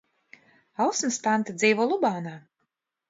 [0.85, 2.33] Ausmas tante dzīvo Lubānā.